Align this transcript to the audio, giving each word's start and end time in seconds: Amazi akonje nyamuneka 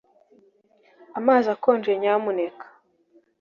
Amazi 1.19 1.47
akonje 1.55 1.91
nyamuneka 2.01 2.65